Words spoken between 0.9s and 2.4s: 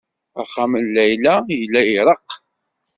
Layla yella la ireɣɣ.